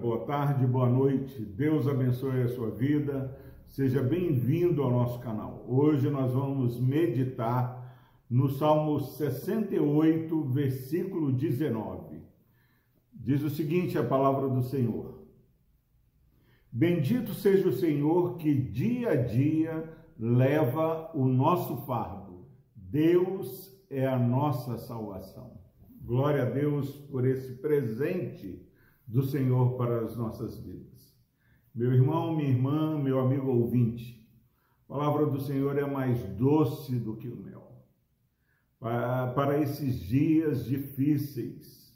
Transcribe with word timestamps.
boa 0.00 0.24
tarde, 0.24 0.66
boa 0.66 0.88
noite. 0.88 1.44
Deus 1.44 1.86
abençoe 1.86 2.42
a 2.42 2.48
sua 2.48 2.70
vida. 2.70 3.38
Seja 3.68 4.02
bem-vindo 4.02 4.82
ao 4.82 4.90
nosso 4.90 5.20
canal. 5.20 5.62
Hoje 5.68 6.08
nós 6.08 6.32
vamos 6.32 6.80
meditar 6.80 7.94
no 8.28 8.48
Salmo 8.48 8.98
68, 8.98 10.42
versículo 10.44 11.30
19. 11.30 12.22
Diz 13.12 13.42
o 13.42 13.50
seguinte 13.50 13.98
a 13.98 14.02
palavra 14.02 14.48
do 14.48 14.62
Senhor: 14.62 15.22
Bendito 16.72 17.34
seja 17.34 17.68
o 17.68 17.72
Senhor 17.72 18.38
que 18.38 18.54
dia 18.54 19.10
a 19.10 19.16
dia 19.16 19.84
leva 20.18 21.10
o 21.14 21.26
nosso 21.26 21.76
fardo. 21.84 22.46
Deus 22.74 23.70
é 23.90 24.06
a 24.06 24.18
nossa 24.18 24.78
salvação. 24.78 25.60
Glória 26.00 26.42
a 26.42 26.50
Deus 26.50 26.90
por 26.90 27.26
esse 27.26 27.52
presente 27.56 28.69
do 29.10 29.24
Senhor 29.24 29.76
para 29.76 30.04
as 30.04 30.16
nossas 30.16 30.56
vidas. 30.58 31.18
Meu 31.74 31.92
irmão, 31.92 32.36
minha 32.36 32.48
irmã, 32.48 32.96
meu 32.96 33.18
amigo 33.18 33.50
ouvinte, 33.50 34.24
a 34.88 34.94
palavra 34.94 35.26
do 35.26 35.40
Senhor 35.40 35.76
é 35.76 35.84
mais 35.84 36.22
doce 36.36 36.96
do 36.96 37.16
que 37.16 37.28
o 37.28 37.36
mel. 37.36 37.72
Para 38.78 39.58
esses 39.60 40.00
dias 40.00 40.64
difíceis, 40.64 41.92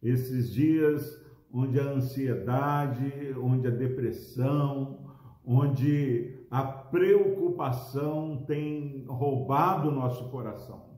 esses 0.00 0.52
dias 0.52 1.20
onde 1.52 1.80
a 1.80 1.90
ansiedade, 1.90 3.34
onde 3.36 3.66
a 3.66 3.70
depressão, 3.70 5.14
onde 5.44 6.46
a 6.48 6.62
preocupação 6.62 8.44
tem 8.46 9.04
roubado 9.08 9.88
o 9.88 9.94
nosso 9.94 10.28
coração. 10.30 10.96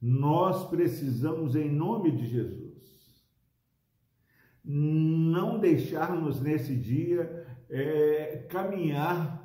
Nós 0.00 0.68
precisamos, 0.68 1.54
em 1.54 1.70
nome 1.70 2.10
de 2.10 2.26
Jesus, 2.26 2.63
não 4.64 5.58
deixarmos 5.58 6.40
nesse 6.40 6.74
dia 6.74 7.46
é, 7.68 8.46
caminhar 8.48 9.42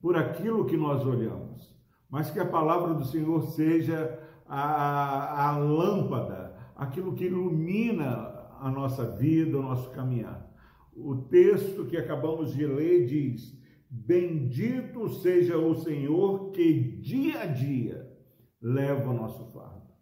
por 0.00 0.16
aquilo 0.16 0.64
que 0.64 0.76
nós 0.76 1.06
olhamos, 1.06 1.74
mas 2.10 2.30
que 2.30 2.40
a 2.40 2.46
palavra 2.46 2.94
do 2.94 3.04
Senhor 3.04 3.42
seja 3.42 4.18
a, 4.46 5.50
a 5.50 5.58
lâmpada, 5.58 6.54
aquilo 6.74 7.14
que 7.14 7.26
ilumina 7.26 8.34
a 8.60 8.70
nossa 8.70 9.04
vida, 9.16 9.58
o 9.58 9.62
nosso 9.62 9.90
caminhar. 9.90 10.50
O 10.96 11.16
texto 11.16 11.86
que 11.86 11.96
acabamos 11.96 12.54
de 12.54 12.66
ler 12.66 13.06
diz: 13.06 13.58
Bendito 13.88 15.08
seja 15.08 15.58
o 15.58 15.74
Senhor 15.74 16.50
que 16.50 16.98
dia 17.00 17.42
a 17.42 17.46
dia 17.46 18.10
leva 18.60 19.10
o 19.10 19.14
nosso 19.14 19.44
fardo. 19.52 19.92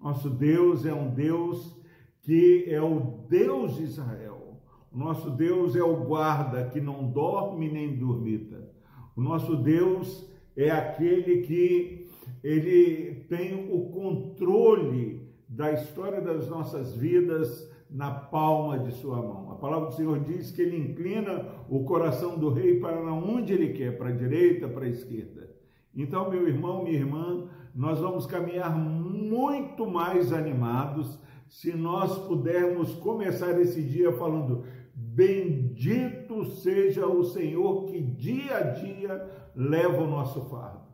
Nosso 0.00 0.28
Deus 0.28 0.84
é 0.84 0.92
um 0.92 1.14
Deus 1.14 1.82
que 2.24 2.64
é 2.68 2.80
o 2.80 3.26
Deus 3.28 3.76
de 3.76 3.84
Israel. 3.84 4.60
O 4.90 4.98
nosso 4.98 5.30
Deus 5.30 5.76
é 5.76 5.82
o 5.82 6.04
guarda 6.04 6.64
que 6.66 6.80
não 6.80 7.10
dorme 7.10 7.70
nem 7.70 7.96
dormita. 7.96 8.68
O 9.16 9.20
nosso 9.20 9.56
Deus 9.56 10.28
é 10.56 10.70
aquele 10.70 11.42
que 11.42 12.08
ele 12.42 13.24
tem 13.28 13.68
o 13.70 13.90
controle 13.90 15.28
da 15.48 15.72
história 15.72 16.20
das 16.20 16.48
nossas 16.48 16.94
vidas 16.94 17.70
na 17.90 18.10
palma 18.10 18.78
de 18.78 18.92
sua 18.92 19.16
mão. 19.16 19.52
A 19.52 19.54
palavra 19.56 19.88
do 19.88 19.94
Senhor 19.94 20.18
diz 20.20 20.50
que 20.50 20.62
ele 20.62 20.76
inclina 20.76 21.46
o 21.68 21.84
coração 21.84 22.38
do 22.38 22.48
rei 22.50 22.80
para 22.80 23.12
onde 23.12 23.52
ele 23.52 23.72
quer, 23.72 23.96
para 23.96 24.08
a 24.08 24.12
direita, 24.12 24.68
para 24.68 24.86
a 24.86 24.88
esquerda. 24.88 25.48
Então, 25.94 26.28
meu 26.28 26.48
irmão, 26.48 26.82
minha 26.82 26.96
irmã, 26.96 27.46
nós 27.74 28.00
vamos 28.00 28.26
caminhar 28.26 28.76
muito 28.76 29.86
mais 29.86 30.32
animados 30.32 31.18
se 31.54 31.72
nós 31.72 32.18
pudermos 32.26 32.94
começar 32.94 33.60
esse 33.60 33.80
dia 33.80 34.10
falando: 34.14 34.64
Bendito 34.92 36.44
seja 36.46 37.06
o 37.06 37.22
Senhor 37.22 37.84
que 37.84 38.00
dia 38.00 38.56
a 38.56 38.60
dia 38.72 39.52
leva 39.54 40.02
o 40.02 40.10
nosso 40.10 40.40
fardo. 40.46 40.88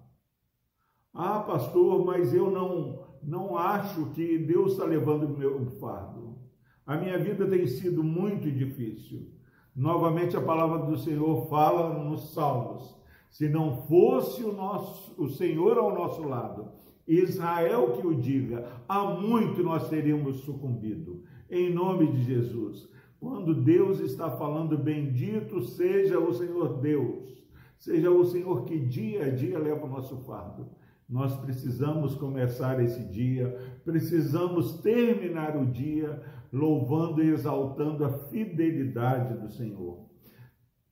Ah, 1.14 1.40
pastor, 1.40 2.04
mas 2.04 2.34
eu 2.34 2.50
não, 2.50 3.06
não 3.22 3.56
acho 3.56 4.10
que 4.10 4.36
Deus 4.36 4.72
está 4.72 4.84
levando 4.84 5.24
o 5.24 5.38
meu 5.38 5.64
fardo. 5.80 6.38
A 6.84 6.94
minha 6.94 7.18
vida 7.18 7.48
tem 7.48 7.66
sido 7.66 8.04
muito 8.04 8.52
difícil. 8.52 9.32
Novamente 9.74 10.36
a 10.36 10.42
palavra 10.42 10.80
do 10.80 10.98
Senhor 10.98 11.48
fala 11.48 12.04
nos 12.04 12.34
Salmos. 12.34 13.00
Se 13.30 13.48
não 13.48 13.86
fosse 13.86 14.44
o 14.44 14.52
nosso 14.52 15.14
o 15.16 15.26
Senhor 15.26 15.78
ao 15.78 15.94
nosso 15.94 16.22
lado, 16.22 16.70
Israel 17.10 17.92
que 17.92 18.06
o 18.06 18.14
diga, 18.14 18.66
há 18.88 19.04
muito 19.04 19.62
nós 19.62 19.88
teríamos 19.88 20.40
sucumbido. 20.40 21.24
Em 21.50 21.72
nome 21.72 22.12
de 22.12 22.22
Jesus. 22.22 22.88
Quando 23.18 23.54
Deus 23.54 24.00
está 24.00 24.30
falando, 24.30 24.78
bendito 24.78 25.60
seja 25.60 26.18
o 26.18 26.32
Senhor 26.32 26.80
Deus, 26.80 27.44
seja 27.76 28.10
o 28.10 28.24
Senhor 28.24 28.64
que 28.64 28.78
dia 28.78 29.26
a 29.26 29.30
dia 29.30 29.58
leva 29.58 29.84
o 29.84 29.90
nosso 29.90 30.16
fardo. 30.18 30.68
Nós 31.08 31.36
precisamos 31.36 32.14
começar 32.14 32.82
esse 32.82 33.02
dia, 33.08 33.58
precisamos 33.84 34.78
terminar 34.80 35.56
o 35.56 35.66
dia 35.66 36.22
louvando 36.52 37.22
e 37.22 37.30
exaltando 37.30 38.04
a 38.04 38.10
fidelidade 38.28 39.34
do 39.34 39.50
Senhor. 39.50 40.08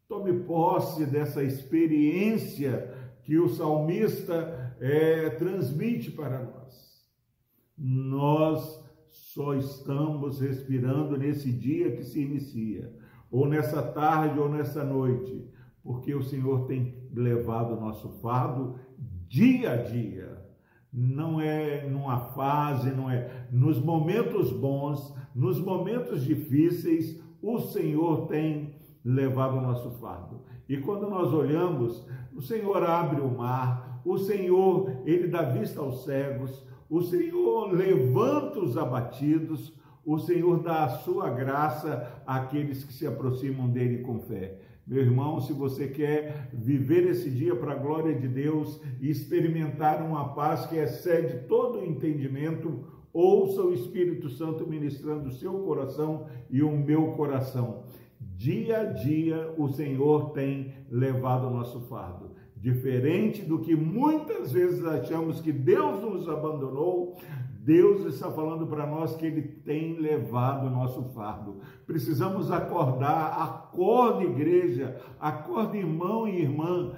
Tome 0.09 0.33
posse 0.41 1.07
dessa 1.07 1.45
experiência 1.45 2.93
que 3.23 3.39
o 3.39 3.49
salmista 3.49 4.68
é, 4.81 5.31
transmite 5.31 6.11
para 6.11 6.43
nós. 6.43 7.07
Nós 7.77 8.85
só 9.09 9.55
estamos 9.55 10.41
respirando 10.41 11.17
nesse 11.17 11.53
dia 11.53 11.95
que 11.97 12.05
se 12.05 12.21
inicia, 12.21 12.93
ou 13.31 13.47
nessa 13.47 13.83
tarde 13.83 14.39
ou 14.39 14.49
nessa 14.49 14.85
noite, 14.85 15.49
porque 15.83 16.15
o 16.15 16.23
Senhor 16.23 16.67
tem 16.67 17.09
levado 17.13 17.75
o 17.75 17.81
nosso 17.81 18.11
fardo 18.21 18.79
dia 19.29 19.73
a 19.73 19.77
dia. 19.77 20.39
Não 20.93 21.41
é 21.41 21.87
numa 21.89 22.19
fase, 22.19 22.91
não 22.91 23.11
é 23.11 23.47
nos 23.53 23.79
momentos 23.79 24.51
bons, 24.51 25.15
nos 25.35 25.61
momentos 25.61 26.25
difíceis, 26.25 27.23
o 27.43 27.59
Senhor 27.59 28.27
tem 28.27 28.75
levado 29.05 29.59
o 29.59 29.61
nosso 29.61 29.91
fardo. 29.93 30.43
E 30.69 30.79
quando 30.79 31.09
nós 31.09 31.33
olhamos, 31.33 32.07
o 32.35 32.43
Senhor 32.43 32.83
abre 32.83 33.21
o 33.21 33.31
mar, 33.31 33.88
o 34.05 34.19
Senhor, 34.19 35.03
ele 35.05 35.29
dá 35.29 35.43
vista 35.43 35.81
aos 35.81 36.05
cegos, 36.05 36.67
o 36.89 37.03
Senhor 37.03 37.73
levanta 37.73 38.61
os 38.61 38.77
abatidos, 38.77 39.75
o 40.05 40.19
Senhor 40.19 40.63
dá 40.63 40.85
a 40.85 40.89
sua 40.89 41.29
graça 41.29 42.23
àqueles 42.27 42.83
que 42.83 42.93
se 42.93 43.07
aproximam 43.07 43.69
dele 43.69 43.99
com 43.99 44.19
fé. 44.21 44.59
Meu 44.87 45.03
irmão, 45.03 45.39
se 45.39 45.53
você 45.53 45.87
quer 45.87 46.49
viver 46.51 47.07
esse 47.07 47.29
dia 47.29 47.55
para 47.55 47.73
a 47.73 47.79
glória 47.79 48.15
de 48.15 48.27
Deus 48.27 48.81
e 48.99 49.11
experimentar 49.11 50.01
uma 50.03 50.33
paz 50.33 50.65
que 50.65 50.77
excede 50.77 51.47
todo 51.47 51.81
o 51.81 51.85
entendimento, 51.85 52.87
ouça 53.13 53.61
o 53.61 53.75
Espírito 53.75 54.31
Santo 54.31 54.67
ministrando 54.67 55.29
o 55.29 55.33
seu 55.33 55.53
coração 55.59 56.27
e 56.49 56.63
o 56.63 56.71
meu 56.71 57.13
coração. 57.13 57.83
Dia 58.19 58.81
a 58.81 58.85
dia 58.85 59.55
o 59.59 59.69
Senhor 59.69 60.31
tem 60.31 60.73
levado 60.91 61.49
o 61.49 61.51
nosso 61.51 61.81
fardo. 61.83 62.31
Diferente 62.61 63.43
do 63.43 63.61
que 63.61 63.75
muitas 63.77 64.53
vezes 64.53 64.85
achamos 64.85 65.41
que 65.41 65.53
Deus 65.53 66.03
nos 66.03 66.29
abandonou, 66.29 67.17
Deus 67.61 68.05
está 68.15 68.31
falando 68.31 68.67
para 68.67 68.87
nós 68.87 69.15
que 69.15 69.27
Ele 69.27 69.43
tem 69.43 69.99
levado 69.99 70.67
o 70.67 70.71
nosso 70.71 71.03
fardo. 71.15 71.59
Precisamos 71.87 72.51
acordar, 72.51 73.41
acorde 73.41 74.25
igreja, 74.25 75.01
acorde 75.21 75.79
irmão 75.79 76.27
e 76.27 76.41
irmã, 76.41 76.93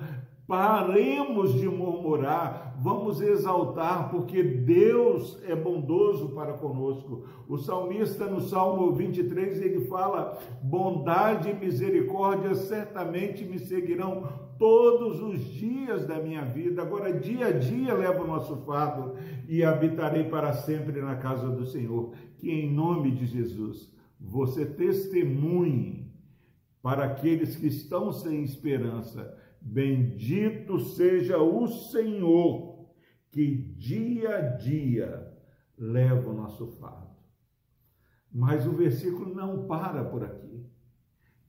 Paremos 0.50 1.54
de 1.54 1.68
murmurar, 1.68 2.74
vamos 2.82 3.20
exaltar, 3.20 4.10
porque 4.10 4.42
Deus 4.42 5.40
é 5.46 5.54
bondoso 5.54 6.30
para 6.30 6.54
conosco. 6.54 7.24
O 7.48 7.56
salmista, 7.56 8.26
no 8.26 8.40
Salmo 8.40 8.90
23, 8.90 9.62
ele 9.62 9.84
fala: 9.84 10.36
bondade 10.60 11.50
e 11.50 11.54
misericórdia 11.54 12.52
certamente 12.56 13.44
me 13.44 13.60
seguirão 13.60 14.49
todos 14.60 15.20
os 15.20 15.42
dias 15.42 16.06
da 16.06 16.22
minha 16.22 16.44
vida. 16.44 16.82
Agora, 16.82 17.18
dia 17.18 17.46
a 17.46 17.50
dia, 17.50 17.92
levo 17.94 18.22
o 18.22 18.26
nosso 18.28 18.58
fardo 18.58 19.16
e 19.48 19.64
habitarei 19.64 20.24
para 20.24 20.52
sempre 20.52 21.02
na 21.02 21.16
casa 21.16 21.50
do 21.50 21.66
Senhor. 21.66 22.14
Que 22.38 22.48
em 22.48 22.72
nome 22.72 23.10
de 23.10 23.26
Jesus 23.26 23.92
você 24.20 24.64
testemunhe 24.64 26.14
para 26.80 27.06
aqueles 27.06 27.56
que 27.56 27.66
estão 27.66 28.12
sem 28.12 28.44
esperança 28.44 29.36
Bendito 29.60 30.80
seja 30.80 31.38
o 31.38 31.68
Senhor, 31.68 32.88
que 33.30 33.54
dia 33.76 34.36
a 34.36 34.40
dia 34.56 35.36
leva 35.76 36.30
o 36.30 36.34
nosso 36.34 36.66
fardo. 36.78 37.10
Mas 38.32 38.66
o 38.66 38.72
versículo 38.72 39.34
não 39.34 39.66
para 39.66 40.02
por 40.04 40.24
aqui. 40.24 40.66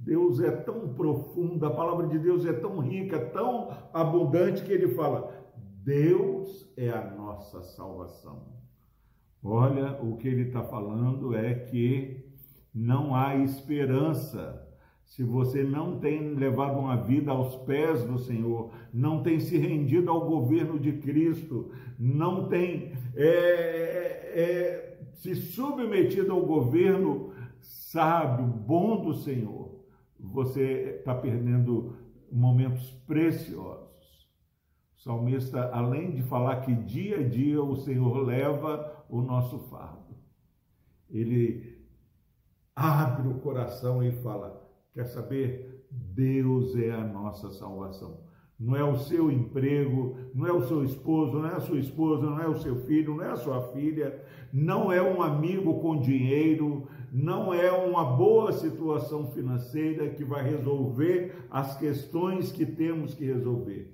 Deus 0.04 0.42
é 0.42 0.50
tão 0.50 0.94
profundo, 0.96 1.64
a 1.64 1.70
palavra 1.70 2.08
de 2.08 2.18
Deus 2.18 2.44
é 2.46 2.54
tão 2.54 2.80
rica, 2.80 3.20
tão 3.20 3.70
abundante, 3.94 4.64
que 4.64 4.74
ele 4.74 4.96
fala: 4.96 5.32
Deus 5.84 6.68
é 6.76 6.90
a 6.90 7.12
nossa 7.12 7.62
salvação. 7.62 8.42
Olha, 9.44 10.00
o 10.02 10.18
que 10.18 10.28
ele 10.28 10.44
está 10.44 10.64
falando 10.64 11.36
é 11.36 11.54
que 11.54 12.26
não 12.74 13.16
há 13.16 13.36
esperança. 13.36 14.68
Se 15.06 15.24
você 15.24 15.62
não 15.62 16.00
tem 16.00 16.36
levado 16.36 16.80
uma 16.80 16.96
vida 16.96 17.32
aos 17.32 17.56
pés 17.58 18.04
do 18.04 18.18
Senhor, 18.18 18.72
não 18.94 19.22
tem 19.22 19.40
se 19.40 19.58
rendido 19.58 20.10
ao 20.10 20.26
governo 20.26 20.80
de 20.80 20.94
Cristo, 20.94 21.72
não 22.00 22.48
tem 22.48 22.94
é, 23.16 23.28
é, 24.34 25.00
se 25.14 25.36
submetido 25.36 26.32
ao 26.32 26.46
governo 26.46 27.34
sábio, 27.60 28.46
bom 28.46 29.04
do 29.04 29.14
Senhor, 29.14 29.81
você 30.22 30.98
está 31.00 31.16
perdendo 31.16 31.96
momentos 32.32 32.92
preciosos. 33.08 34.28
O 34.96 35.02
salmista, 35.02 35.70
além 35.74 36.12
de 36.12 36.22
falar 36.22 36.62
que 36.62 36.74
dia 36.74 37.20
a 37.20 37.28
dia 37.28 37.62
o 37.62 37.76
Senhor 37.76 38.24
leva 38.24 39.06
o 39.10 39.22
nosso 39.22 39.60
fardo, 39.70 40.16
ele 41.10 41.82
abre 42.76 43.28
o 43.28 43.40
coração 43.40 44.04
e 44.04 44.12
fala: 44.12 44.62
Quer 44.94 45.06
saber? 45.06 45.86
Deus 45.90 46.76
é 46.76 46.92
a 46.92 47.04
nossa 47.04 47.50
salvação. 47.52 48.22
Não 48.58 48.76
é 48.76 48.84
o 48.84 48.96
seu 48.96 49.32
emprego, 49.32 50.16
não 50.36 50.46
é 50.46 50.54
o 50.54 50.62
seu 50.62 50.84
esposo, 50.86 51.40
não 51.40 51.48
é 51.48 51.56
a 51.56 51.60
sua 51.60 51.80
esposa, 51.80 52.30
não 52.30 52.40
é 52.40 52.48
o 52.48 52.60
seu 52.60 52.76
filho, 52.86 53.16
não 53.16 53.24
é 53.24 53.32
a 53.32 53.36
sua 53.36 53.74
filha, 53.74 54.24
não 54.54 54.92
é 54.92 55.02
um 55.02 55.22
amigo 55.22 55.82
com 55.82 56.00
dinheiro, 56.00 56.88
não 57.12 57.54
é 57.54 57.70
uma 57.70 58.06
boa 58.06 58.54
situação 58.54 59.28
financeira 59.34 60.10
que 60.10 60.24
vai 60.24 60.50
resolver 60.50 61.46
as 61.52 61.78
questões 61.78 62.54
que 62.54 62.66
temos 62.66 63.14
que 63.14 63.26
resolver. 63.26 63.94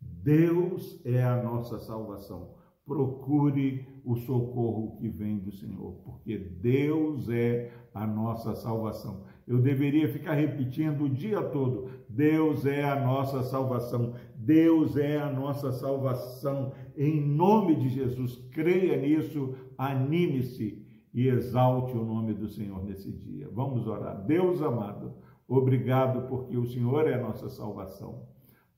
Deus 0.00 0.98
é 1.04 1.22
a 1.22 1.42
nossa 1.42 1.78
salvação. 1.78 2.54
Procure 2.86 3.86
o 4.04 4.16
socorro 4.16 4.96
que 4.96 5.08
vem 5.08 5.38
do 5.38 5.52
Senhor, 5.52 6.00
porque 6.02 6.38
Deus 6.38 7.28
é 7.28 7.70
a 7.92 8.06
nossa 8.06 8.54
salvação. 8.54 9.24
Eu 9.46 9.60
deveria 9.60 10.08
ficar 10.08 10.34
repetindo 10.34 11.04
o 11.04 11.10
dia 11.10 11.42
todo: 11.42 11.90
Deus 12.08 12.64
é 12.64 12.84
a 12.84 13.04
nossa 13.04 13.42
salvação. 13.42 14.14
Deus 14.34 14.96
é 14.96 15.20
a 15.20 15.30
nossa 15.30 15.72
salvação. 15.72 16.72
Em 16.96 17.20
nome 17.20 17.76
de 17.76 17.88
Jesus, 17.88 18.36
creia 18.50 18.96
nisso, 18.96 19.54
anime-se 19.76 20.85
e 21.16 21.28
exalte 21.28 21.96
o 21.96 22.04
nome 22.04 22.34
do 22.34 22.46
Senhor 22.46 22.84
nesse 22.84 23.10
dia. 23.10 23.48
Vamos 23.50 23.86
orar. 23.86 24.22
Deus 24.26 24.60
amado, 24.60 25.14
obrigado 25.48 26.28
porque 26.28 26.58
o 26.58 26.66
Senhor 26.66 27.08
é 27.08 27.14
a 27.14 27.22
nossa 27.22 27.48
salvação. 27.48 28.28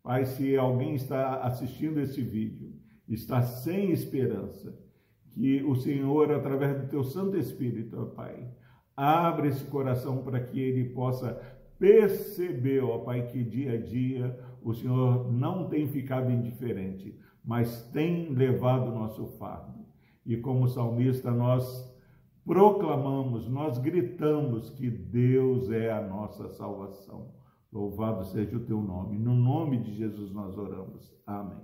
Pai, 0.05 0.25
se 0.25 0.56
alguém 0.56 0.94
está 0.94 1.43
assistindo 1.43 1.99
esse 1.99 2.23
vídeo, 2.23 2.73
está 3.08 3.43
sem 3.43 3.90
esperança, 3.90 4.73
que 5.32 5.64
o 5.64 5.75
Senhor, 5.75 6.31
através 6.31 6.81
do 6.81 6.88
teu 6.88 7.02
Santo 7.02 7.37
Espírito, 7.37 8.00
ó 8.00 8.05
Pai, 8.05 8.49
abra 8.96 9.49
esse 9.49 9.64
coração 9.64 10.19
para 10.19 10.38
que 10.38 10.61
ele 10.61 10.90
possa 10.90 11.35
perceber, 11.76 12.85
ó 12.85 12.99
Pai, 12.99 13.26
que 13.26 13.43
dia 13.43 13.73
a 13.73 13.82
dia 13.82 14.38
o 14.62 14.73
Senhor 14.73 15.32
não 15.32 15.69
tem 15.69 15.88
ficado 15.88 16.31
indiferente, 16.31 17.19
mas 17.44 17.82
tem 17.90 18.32
levado 18.32 18.93
o 18.93 18.94
nosso 18.94 19.26
fardo. 19.38 19.85
E 20.25 20.37
como 20.37 20.69
salmista, 20.69 21.32
nós 21.32 21.98
proclamamos, 22.49 23.47
nós 23.47 23.77
gritamos 23.77 24.71
que 24.71 24.91
Deus 24.91 25.71
é 25.71 25.93
a 25.93 26.00
nossa 26.00 26.49
salvação. 26.49 27.29
Louvado 27.71 28.25
seja 28.25 28.56
o 28.56 28.65
teu 28.65 28.81
nome. 28.81 29.19
No 29.19 29.35
nome 29.35 29.77
de 29.83 29.95
Jesus 29.95 30.33
nós 30.33 30.56
oramos. 30.56 31.12
Amém. 31.27 31.59